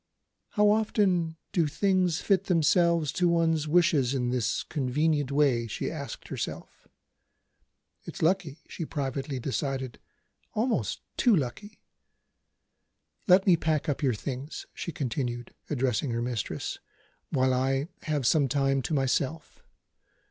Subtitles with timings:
[0.53, 6.29] "How often do things fit themselves to one's wishes in this convenient way?" she asked
[6.29, 6.87] herself.
[8.05, 9.99] "It's lucky," she privately decided
[10.55, 11.81] "almost too lucky.
[13.27, 16.79] Let me pack up your things," she continued, addressing her mistress,
[17.29, 19.61] "while I have some time to myself.